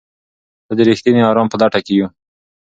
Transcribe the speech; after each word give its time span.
ته 0.65 0.73
د 0.77 0.79
رښتیني 0.89 1.21
ارام 1.29 1.47
په 1.51 1.57
لټه 1.61 1.79
کې 1.85 1.93
یې؟ 1.99 2.07